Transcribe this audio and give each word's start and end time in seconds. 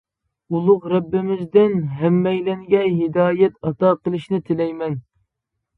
ئۇلۇغ 0.59 0.87
رەببىمىزدىن 0.93 1.77
ھەممەيلەنگە 1.99 2.83
ھىدايەت 2.89 3.61
ئاتا 3.71 3.95
قىلىشىنى 4.03 4.45
تىلەيمەن! 4.51 5.03